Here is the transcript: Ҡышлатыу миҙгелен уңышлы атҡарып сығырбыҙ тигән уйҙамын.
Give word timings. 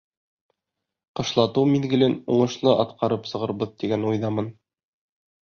Ҡышлатыу 1.19 1.67
миҙгелен 1.73 2.15
уңышлы 2.37 2.73
атҡарып 2.85 3.29
сығырбыҙ 3.33 3.77
тигән 3.85 4.09
уйҙамын. 4.13 4.51